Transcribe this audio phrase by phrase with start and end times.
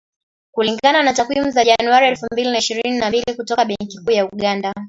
[0.51, 4.73] Kulingana na takwimu za Januari elfu mbili ishirini na mbili kutoka Benki Kuu ya Uganda